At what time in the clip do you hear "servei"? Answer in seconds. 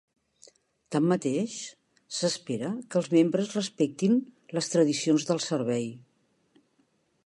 5.51-5.91